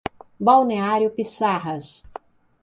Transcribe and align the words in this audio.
Balneário 0.39 1.11
Piçarras 1.11 2.03